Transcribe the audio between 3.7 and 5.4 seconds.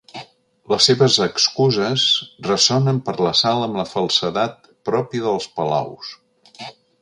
la falsedat pròpia